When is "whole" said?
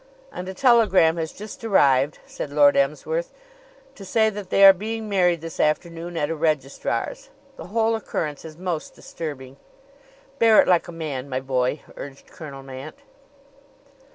7.67-7.93